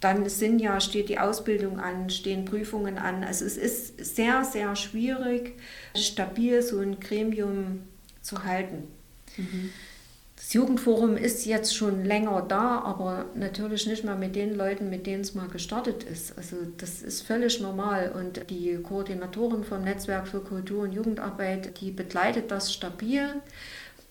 [0.01, 3.23] dann sind ja, steht die Ausbildung an, stehen Prüfungen an.
[3.23, 5.55] Also es ist sehr, sehr schwierig,
[5.95, 7.83] stabil so ein Gremium
[8.23, 8.89] zu halten.
[9.37, 9.71] Mhm.
[10.37, 15.07] Das Jugendforum ist jetzt schon länger da, aber natürlich nicht mehr mit den Leuten, mit
[15.07, 16.37] denen es mal gestartet ist.
[16.39, 21.91] Also das ist völlig normal und die Koordinatorin vom Netzwerk für Kultur und Jugendarbeit, die
[21.91, 23.35] begleitet das stabil.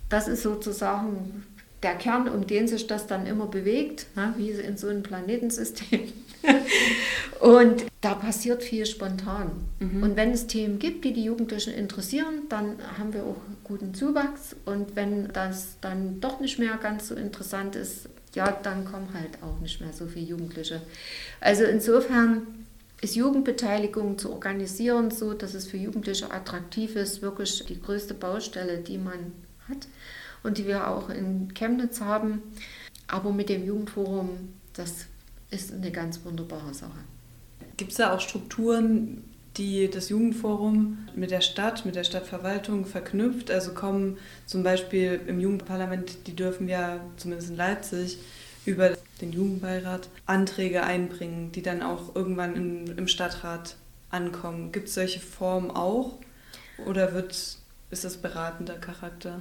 [0.07, 1.43] Das ist sozusagen
[1.83, 6.11] der Kern, um den sich das dann immer bewegt, ne, wie in so einem Planetensystem.
[7.39, 9.51] und da passiert viel spontan.
[9.79, 10.03] Mhm.
[10.03, 14.55] Und wenn es Themen gibt, die die Jugendlichen interessieren, dann haben wir auch guten Zuwachs.
[14.65, 19.41] Und wenn das dann doch nicht mehr ganz so interessant ist, ja, dann kommen halt
[19.41, 20.81] auch nicht mehr so viele Jugendliche.
[21.39, 22.65] Also insofern
[23.01, 28.79] ist Jugendbeteiligung zu organisieren, so dass es für Jugendliche attraktiv ist, wirklich die größte Baustelle,
[28.79, 29.33] die man
[29.67, 29.87] hat
[30.43, 32.41] und die wir auch in Chemnitz haben.
[33.07, 35.05] Aber mit dem Jugendforum, das
[35.51, 36.99] ist eine ganz wunderbare Sache.
[37.77, 39.23] Gibt es da auch Strukturen,
[39.57, 43.51] die das Jugendforum mit der Stadt, mit der Stadtverwaltung verknüpft?
[43.51, 48.19] Also kommen zum Beispiel im Jugendparlament, die dürfen ja zumindest in Leipzig
[48.65, 53.75] über den Jugendbeirat Anträge einbringen, die dann auch irgendwann in, im Stadtrat
[54.09, 54.71] ankommen.
[54.71, 56.17] Gibt es solche Formen auch
[56.85, 57.31] oder wird,
[57.91, 59.39] ist das beratender Charakter?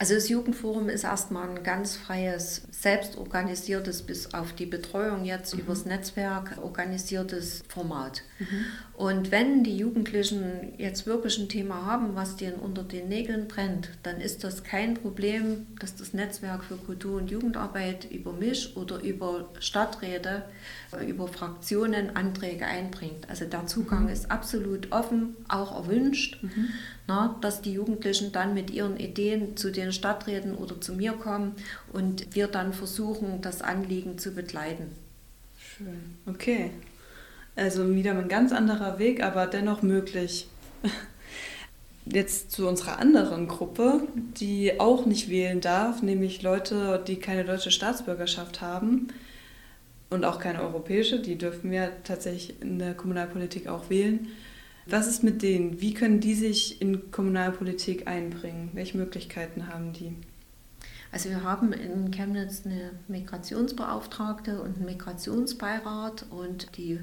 [0.00, 5.60] Also das Jugendforum ist erstmal ein ganz freies, selbstorganisiertes, bis auf die Betreuung jetzt mhm.
[5.60, 8.22] übers Netzwerk organisiertes Format.
[8.38, 8.64] Mhm.
[8.94, 13.90] Und wenn die Jugendlichen jetzt wirklich ein Thema haben, was denen unter den Nägeln brennt,
[14.02, 19.00] dann ist das kein Problem, dass das Netzwerk für Kultur und Jugendarbeit über mich oder
[19.02, 20.44] über Stadträte,
[21.06, 23.28] über Fraktionen Anträge einbringt.
[23.28, 24.10] Also der Zugang mhm.
[24.10, 26.42] ist absolut offen, auch erwünscht.
[26.42, 26.68] Mhm
[27.08, 31.54] na, dass die Jugendlichen dann mit ihren Ideen zu den Stadträten oder zu mir kommen
[31.90, 34.90] und wir dann versuchen, das Anliegen zu begleiten.
[35.58, 36.16] Schön.
[36.26, 36.70] Okay.
[37.58, 40.46] Also wieder ein ganz anderer Weg, aber dennoch möglich.
[42.06, 47.72] Jetzt zu unserer anderen Gruppe, die auch nicht wählen darf, nämlich Leute, die keine deutsche
[47.72, 49.08] Staatsbürgerschaft haben
[50.08, 54.28] und auch keine europäische, die dürfen ja tatsächlich in der Kommunalpolitik auch wählen.
[54.86, 55.80] Was ist mit denen?
[55.80, 58.70] Wie können die sich in Kommunalpolitik einbringen?
[58.72, 60.14] Welche Möglichkeiten haben die?
[61.10, 67.00] Also wir haben in Chemnitz eine Migrationsbeauftragte und einen Migrationsbeirat und die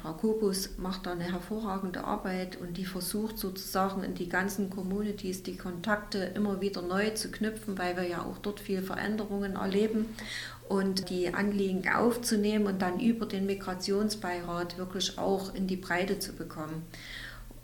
[0.00, 5.42] Frau Kobus macht da eine hervorragende Arbeit und die versucht sozusagen in die ganzen Communities
[5.42, 10.06] die Kontakte immer wieder neu zu knüpfen, weil wir ja auch dort viel Veränderungen erleben
[10.66, 16.32] und die Anliegen aufzunehmen und dann über den Migrationsbeirat wirklich auch in die Breite zu
[16.32, 16.82] bekommen.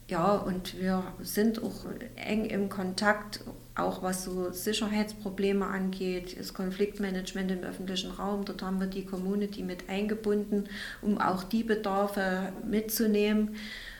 [0.08, 3.40] Ja, und wir sind auch eng im Kontakt,
[3.82, 8.44] auch was so Sicherheitsprobleme angeht, das Konfliktmanagement im öffentlichen Raum.
[8.44, 10.68] Dort haben wir die Community mit eingebunden,
[11.02, 13.56] um auch die Bedarfe mitzunehmen.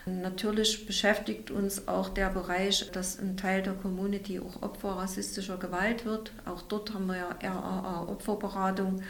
[0.06, 6.04] Natürlich beschäftigt uns auch der Bereich, dass ein Teil der Community auch Opfer rassistischer Gewalt
[6.04, 6.32] wird.
[6.46, 9.02] Auch dort haben wir ja RAA Opferberatung,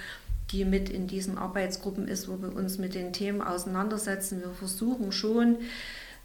[0.50, 4.40] die mit in diesen Arbeitsgruppen ist, wo wir uns mit den Themen auseinandersetzen.
[4.40, 5.58] Wir versuchen schon,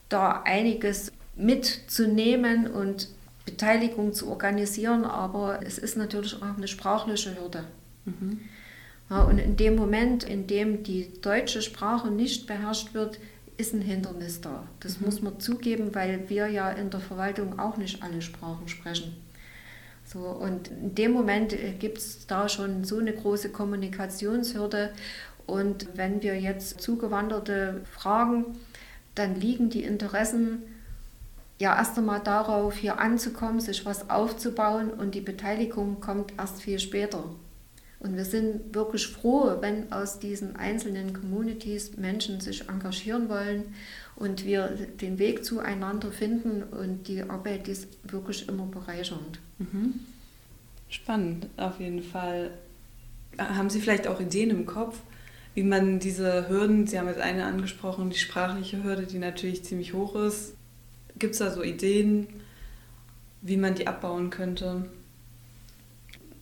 [0.10, 3.10] da einiges mitzunehmen und
[3.45, 7.63] Beteiligung zu organisieren, aber es ist natürlich auch eine sprachliche Hürde.
[8.05, 8.41] Mhm.
[9.10, 13.19] Ja, und in dem Moment, in dem die deutsche Sprache nicht beherrscht wird,
[13.58, 14.67] ist ein Hindernis da.
[14.79, 15.05] Das mhm.
[15.05, 19.15] muss man zugeben, weil wir ja in der Verwaltung auch nicht alle Sprachen sprechen.
[20.03, 24.91] So, und in dem Moment äh, gibt es da schon so eine große Kommunikationshürde.
[25.47, 28.45] Und wenn wir jetzt Zugewanderte fragen,
[29.15, 30.63] dann liegen die Interessen
[31.57, 36.79] ja erst einmal darauf, hier anzukommen, sich was aufzubauen und die Beteiligung kommt erst viel
[36.79, 37.23] später.
[37.99, 43.73] Und wir sind wirklich froh, wenn aus diesen einzelnen Communities Menschen sich engagieren wollen
[44.15, 44.67] und wir
[45.01, 49.39] den Weg zueinander finden und die Arbeit ist wirklich immer bereichernd.
[49.57, 50.01] Mhm.
[50.89, 52.51] Spannend, auf jeden Fall.
[53.37, 54.99] Haben Sie vielleicht auch Ideen im Kopf,
[55.55, 59.93] wie man diese Hürden, Sie haben jetzt eine angesprochen, die sprachliche Hürde, die natürlich ziemlich
[59.93, 60.53] hoch ist.
[61.17, 62.28] Gibt es da so Ideen,
[63.41, 64.86] wie man die abbauen könnte?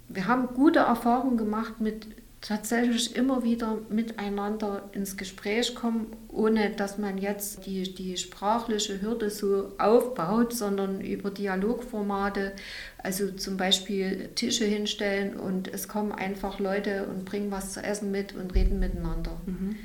[0.10, 2.08] Wir haben gute Erfahrungen gemacht mit
[2.44, 9.30] tatsächlich immer wieder miteinander ins Gespräch kommen, ohne dass man jetzt die, die sprachliche Hürde
[9.30, 12.52] so aufbaut, sondern über Dialogformate,
[12.98, 18.12] also zum Beispiel Tische hinstellen und es kommen einfach Leute und bringen was zu essen
[18.12, 19.40] mit und reden miteinander.
[19.46, 19.78] Mhm.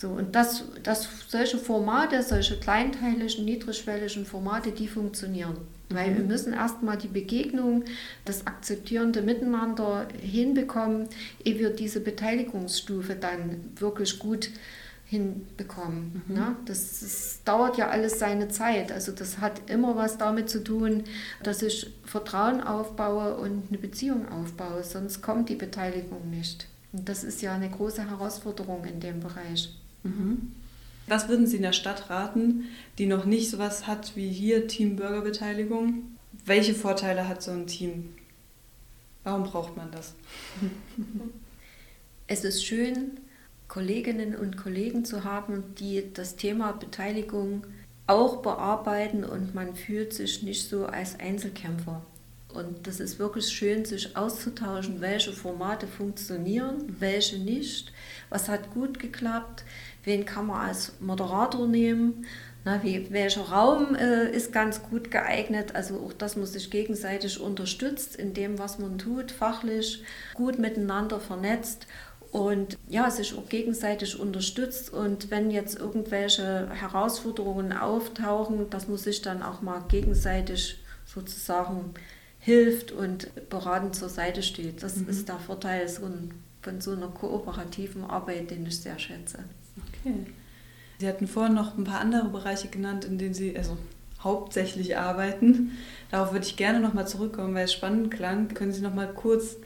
[0.00, 5.58] So, und das, das, solche Formate, solche kleinteiligen, niedrigschwelligen Formate, die funktionieren.
[5.90, 6.28] Weil wir mhm.
[6.28, 7.84] müssen erstmal die Begegnung,
[8.24, 11.08] das akzeptierende Miteinander hinbekommen,
[11.44, 14.48] ehe wir diese Beteiligungsstufe dann wirklich gut
[15.04, 16.22] hinbekommen.
[16.26, 16.34] Mhm.
[16.34, 16.56] Ne?
[16.64, 18.92] Das, das, dauert ja alles seine Zeit.
[18.92, 21.04] Also das hat immer was damit zu tun,
[21.42, 26.68] dass ich Vertrauen aufbaue und eine Beziehung aufbaue, sonst kommt die Beteiligung nicht.
[26.94, 29.76] Und das ist ja eine große Herausforderung in dem Bereich.
[30.02, 30.52] Mhm.
[31.06, 32.66] Was würden Sie in der Stadt raten,
[32.98, 36.16] die noch nicht sowas hat wie hier Team Bürgerbeteiligung?
[36.44, 38.14] Welche Vorteile hat so ein Team?
[39.24, 40.14] Warum braucht man das?
[42.32, 43.18] Es ist schön,
[43.66, 47.66] Kolleginnen und Kollegen zu haben, die das Thema Beteiligung
[48.06, 52.02] auch bearbeiten und man fühlt sich nicht so als Einzelkämpfer.
[52.52, 57.92] Und das ist wirklich schön, sich auszutauschen, welche Formate funktionieren, welche nicht,
[58.28, 59.64] was hat gut geklappt,
[60.04, 62.26] wen kann man als Moderator nehmen,
[62.64, 65.74] na, wie, welcher Raum äh, ist ganz gut geeignet.
[65.74, 70.02] Also auch das muss sich gegenseitig unterstützt in dem, was man tut, fachlich
[70.34, 71.86] gut miteinander vernetzt
[72.32, 74.92] und ja, sich auch gegenseitig unterstützt.
[74.92, 81.94] Und wenn jetzt irgendwelche Herausforderungen auftauchen, dass man sich dann auch mal gegenseitig sozusagen
[82.38, 84.82] hilft und beratend zur Seite steht.
[84.82, 85.08] Das mhm.
[85.08, 89.40] ist der Vorteil von so einer kooperativen Arbeit, den ich sehr schätze.
[89.88, 90.14] Okay.
[90.98, 93.78] Sie hatten vorhin noch ein paar andere Bereiche genannt, in denen Sie also
[94.22, 95.72] hauptsächlich arbeiten.
[96.10, 98.48] Darauf würde ich gerne nochmal zurückkommen, weil es spannend klang.
[98.48, 99.56] Können Sie noch mal kurz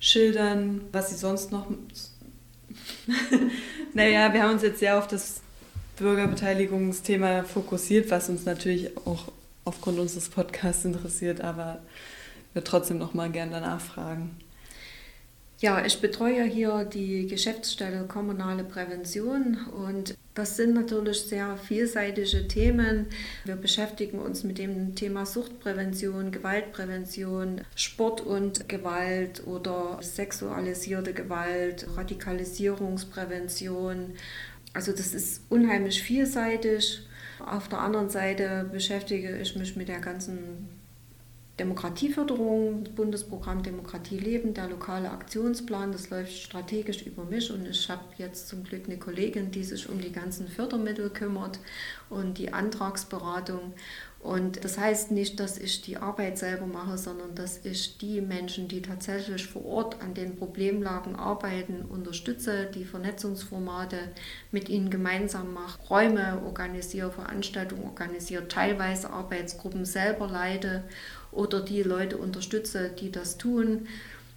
[0.00, 1.66] schildern, was Sie sonst noch...
[3.94, 5.42] naja, wir haben uns jetzt sehr auf das
[5.96, 9.32] Bürgerbeteiligungsthema fokussiert, was uns natürlich auch
[9.64, 11.80] aufgrund unseres Podcasts interessiert, aber
[12.54, 14.36] würde trotzdem noch mal gerne danach fragen.
[15.60, 23.06] Ja, ich betreue hier die Geschäftsstelle Kommunale Prävention und das sind natürlich sehr vielseitige Themen.
[23.44, 34.14] Wir beschäftigen uns mit dem Thema Suchtprävention, Gewaltprävention, Sport und Gewalt oder sexualisierte Gewalt, Radikalisierungsprävention.
[34.74, 37.02] Also das ist unheimlich vielseitig.
[37.44, 40.77] Auf der anderen Seite beschäftige ich mich mit der ganzen
[41.58, 48.04] Demokratieförderung, Bundesprogramm Demokratie leben, der lokale Aktionsplan, das läuft strategisch über mich und ich habe
[48.16, 51.58] jetzt zum Glück eine Kollegin, die sich um die ganzen Fördermittel kümmert
[52.10, 53.74] und die Antragsberatung.
[54.20, 58.66] Und das heißt nicht, dass ich die Arbeit selber mache, sondern dass ich die Menschen,
[58.66, 63.96] die tatsächlich vor Ort an den Problemlagen arbeiten, unterstütze, die Vernetzungsformate
[64.50, 70.82] mit ihnen gemeinsam mache, Räume organisiere, Veranstaltungen organisiere, teilweise Arbeitsgruppen selber leite
[71.38, 73.86] oder die Leute unterstütze, die das tun.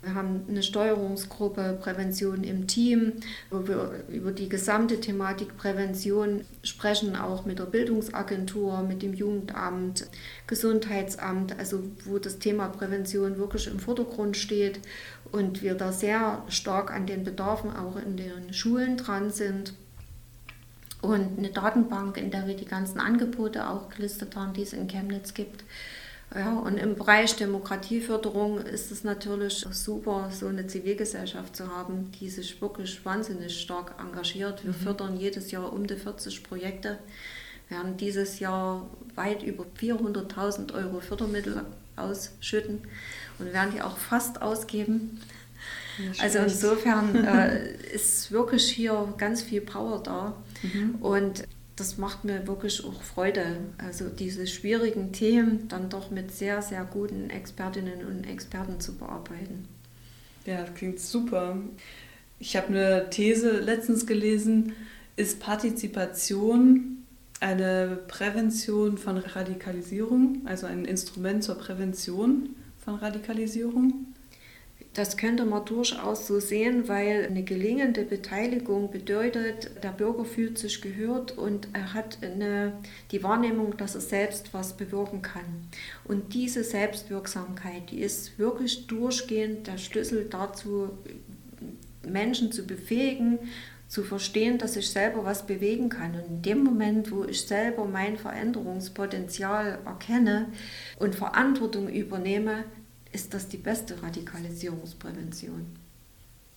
[0.04, 3.14] Wir haben eine Steuerungsgruppe Prävention im Team,
[3.50, 10.08] wo wir über die gesamte Thematik Prävention sprechen, auch mit der Bildungsagentur, mit dem Jugendamt,
[10.48, 14.80] Gesundheitsamt, also wo das Thema Prävention wirklich im Vordergrund steht
[15.32, 19.74] und wir da sehr stark an den Bedarfen auch in den Schulen dran sind.
[21.02, 24.88] Und eine Datenbank, in der wir die ganzen Angebote auch gelistet haben, die es in
[24.88, 25.64] Chemnitz gibt,
[26.34, 32.30] ja, und im Bereich Demokratieförderung ist es natürlich super, so eine Zivilgesellschaft zu haben, die
[32.30, 34.64] sich wirklich wahnsinnig stark engagiert.
[34.64, 34.76] Wir mhm.
[34.76, 36.99] fördern jedes Jahr um die 40 Projekte,
[37.68, 42.82] wir werden dieses Jahr weit über 400.000 Euro Fördermittel ausschütten
[43.39, 45.22] und werden die auch fast ausgeben.
[46.22, 50.34] Also insofern äh, ist wirklich hier ganz viel Power da.
[50.64, 50.95] Mhm.
[51.01, 51.43] Und
[51.82, 53.57] das macht mir wirklich auch Freude.
[53.79, 59.67] Also diese schwierigen Themen dann doch mit sehr, sehr guten Expertinnen und Experten zu bearbeiten.
[60.45, 61.57] Ja, klingt super.
[62.38, 64.73] Ich habe eine These letztens gelesen,
[65.15, 67.03] ist Partizipation
[67.39, 74.11] eine Prävention von Radikalisierung, also ein Instrument zur Prävention von Radikalisierung?
[74.94, 80.82] Das könnte man durchaus so sehen, weil eine gelingende Beteiligung bedeutet, der Bürger fühlt sich
[80.82, 82.74] gehört und er hat eine,
[83.12, 85.70] die Wahrnehmung, dass er selbst was bewirken kann.
[86.04, 90.89] Und diese Selbstwirksamkeit, die ist wirklich durchgehend der Schlüssel dazu,
[92.06, 93.39] Menschen zu befähigen,
[93.88, 96.16] zu verstehen, dass ich selber was bewegen kann.
[96.16, 100.48] Und in dem Moment, wo ich selber mein Veränderungspotenzial erkenne
[100.98, 102.66] und Verantwortung übernehme,
[103.12, 105.66] ist das die beste Radikalisierungsprävention.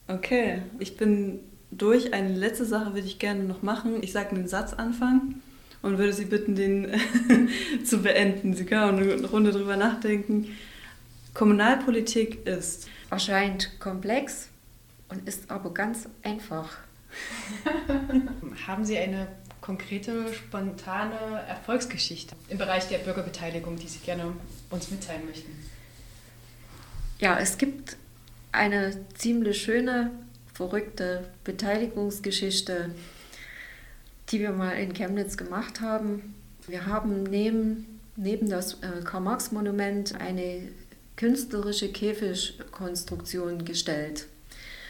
[0.07, 1.41] Okay, ich bin
[1.71, 2.13] durch.
[2.13, 4.03] Eine letzte Sache würde ich gerne noch machen.
[4.03, 5.43] Ich sage einen Satz anfangen
[5.83, 6.89] und würde Sie bitten, den
[7.85, 8.55] zu beenden.
[8.55, 10.49] Sie können auch eine Runde drüber nachdenken.
[11.33, 12.89] Kommunalpolitik ist.
[13.11, 14.49] Erscheint komplex
[15.09, 16.79] und ist aber ganz einfach.
[18.67, 19.29] Haben Sie eine
[19.61, 24.33] konkrete, spontane Erfolgsgeschichte im Bereich der Bürgerbeteiligung, die Sie gerne
[24.71, 25.53] uns mitteilen möchten?
[27.25, 27.97] Ja, es gibt
[28.53, 30.11] eine ziemlich schöne,
[30.53, 32.91] verrückte Beteiligungsgeschichte,
[34.29, 36.35] die wir mal in Chemnitz gemacht haben.
[36.67, 40.69] Wir haben neben, neben das äh, Karl-Marx-Monument eine
[41.17, 44.27] künstlerische Käfigkonstruktion gestellt.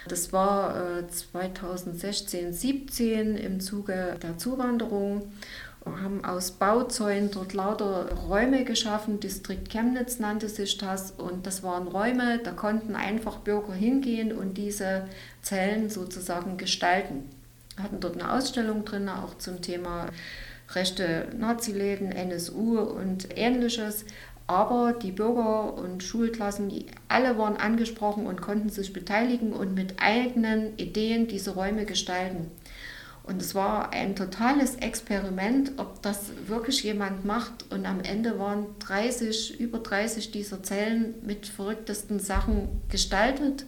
[0.08, 5.32] Das war äh, 2016, 17 im Zuge der Zuwanderung.
[5.86, 9.20] Haben aus Bauzäunen dort lauter Räume geschaffen.
[9.20, 11.10] Distrikt Chemnitz nannte sich das.
[11.12, 15.06] Und das waren Räume, da konnten einfach Bürger hingehen und diese
[15.42, 17.28] Zellen sozusagen gestalten.
[17.76, 20.06] Wir hatten dort eine Ausstellung drin, auch zum Thema
[20.74, 24.04] rechte Naziläden, NSU und ähnliches.
[24.46, 29.94] Aber die Bürger und Schulklassen, die alle waren angesprochen und konnten sich beteiligen und mit
[29.98, 32.50] eigenen Ideen diese Räume gestalten.
[33.24, 37.72] Und es war ein totales Experiment, ob das wirklich jemand macht.
[37.72, 43.64] Und am Ende waren 30, über 30 dieser Zellen mit verrücktesten Sachen gestaltet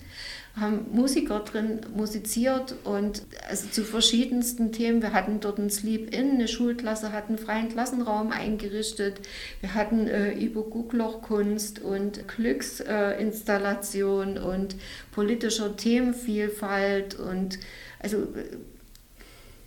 [0.59, 5.03] haben Musiker drin musiziert und also zu verschiedensten Themen.
[5.03, 9.21] Wir hatten dort ein Sleep-In, eine Schulklasse hat einen freien Klassenraum eingerichtet.
[9.61, 14.77] Wir hatten äh, über Gucklochkunst und Glücksinstallation äh, und
[15.13, 17.59] politischer Themenvielfalt und
[18.01, 18.57] also äh,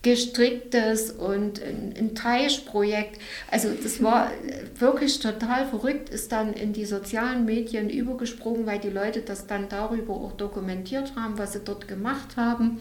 [0.01, 3.19] gestricktes und ein, Teichprojekt.
[3.51, 4.31] Also das war
[4.77, 9.67] wirklich total verrückt, ist dann in die sozialen Medien übergesprungen, weil die Leute das dann
[9.67, 12.79] darüber auch dokumentiert haben, was sie dort gemacht haben.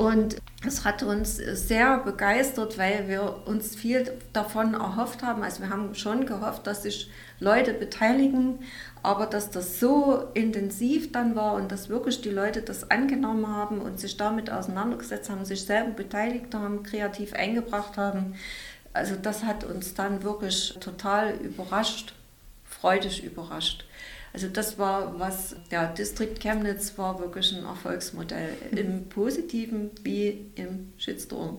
[0.00, 0.36] Und
[0.66, 5.42] es hat uns sehr begeistert, weil wir uns viel davon erhofft haben.
[5.42, 8.60] Also wir haben schon gehofft, dass sich Leute beteiligen,
[9.02, 13.82] aber dass das so intensiv dann war und dass wirklich die Leute das angenommen haben
[13.82, 18.36] und sich damit auseinandergesetzt haben, sich selber beteiligt haben, kreativ eingebracht haben,
[18.94, 22.14] also das hat uns dann wirklich total überrascht,
[22.64, 23.84] freudig überrascht.
[24.32, 30.92] Also das war was, ja, Distrikt Chemnitz war wirklich ein Erfolgsmodell im Positiven wie im
[30.98, 31.58] Shitstorm.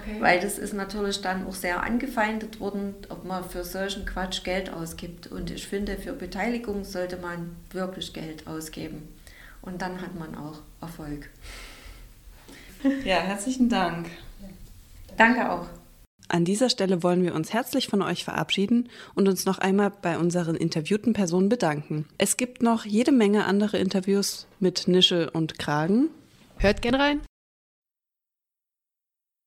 [0.00, 0.20] Okay.
[0.20, 4.70] Weil das ist natürlich dann auch sehr angefeindet worden, ob man für solchen Quatsch Geld
[4.70, 5.26] ausgibt.
[5.26, 9.08] Und ich finde, für Beteiligung sollte man wirklich Geld ausgeben.
[9.62, 11.30] Und dann hat man auch Erfolg.
[13.04, 14.08] Ja, herzlichen Dank.
[15.16, 15.68] Danke auch.
[16.32, 20.16] An dieser Stelle wollen wir uns herzlich von euch verabschieden und uns noch einmal bei
[20.16, 22.06] unseren interviewten Personen bedanken.
[22.16, 26.08] Es gibt noch jede Menge andere Interviews mit Nische und Kragen.
[26.56, 27.20] Hört gern rein.